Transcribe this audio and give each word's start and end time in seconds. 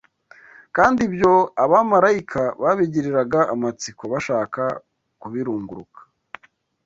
Kandi 0.75 0.99
ibyo 1.09 1.33
abamarayika 1.63 2.41
babigiriraga 2.61 3.39
amatsiko, 3.53 4.03
bashaka 4.13 4.63
kubirunguruka 5.21 5.99